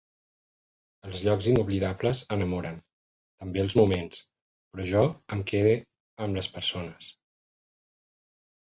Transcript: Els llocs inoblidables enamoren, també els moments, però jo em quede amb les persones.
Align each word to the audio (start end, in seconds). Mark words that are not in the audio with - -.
Els 1.09 1.19
llocs 1.25 1.49
inoblidables 1.51 2.21
enamoren, 2.37 2.79
també 3.45 3.63
els 3.65 3.77
moments, 3.81 4.25
però 4.73 4.87
jo 4.95 5.05
em 5.37 5.45
quede 5.53 5.79
amb 6.27 6.41
les 6.43 6.53
persones. 6.59 7.17